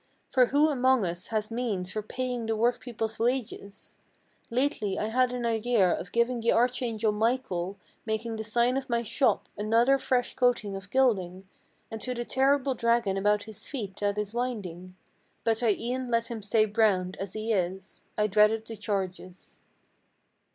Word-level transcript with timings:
For 0.31 0.47
who 0.47 0.69
among 0.69 1.05
us 1.05 1.27
has 1.27 1.51
means 1.51 1.91
for 1.91 2.01
paying 2.01 2.47
the 2.47 2.55
work 2.55 2.79
people's 2.79 3.19
wages 3.19 3.97
Lately 4.49 4.97
I 4.97 5.09
had 5.09 5.31
an 5.31 5.45
idea 5.45 5.91
of 5.91 6.11
giving 6.11 6.41
the 6.41 6.53
Archangel 6.53 7.11
Michael, 7.11 7.77
Making 8.03 8.37
the 8.37 8.43
sign 8.43 8.77
of 8.77 8.89
my 8.89 9.03
shop, 9.03 9.47
another 9.55 9.99
fresh 9.99 10.33
coating 10.35 10.75
of 10.75 10.89
gilding, 10.89 11.47
And 11.91 12.01
to 12.01 12.15
the 12.15 12.25
terrible 12.25 12.73
dragon 12.73 13.15
about 13.15 13.43
his 13.43 13.67
feet 13.67 13.95
that 13.99 14.17
is 14.17 14.33
winding; 14.33 14.95
But 15.43 15.61
I 15.61 15.73
e'en 15.73 16.07
let 16.07 16.31
him 16.31 16.41
stay 16.41 16.65
browned 16.65 17.15
as 17.17 17.33
he 17.33 17.53
is: 17.53 18.01
I 18.17 18.25
dreaded 18.25 18.65
the 18.65 18.77
charges." 18.77 19.59